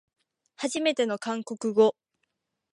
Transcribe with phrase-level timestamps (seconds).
[0.55, 1.95] はじめての韓国語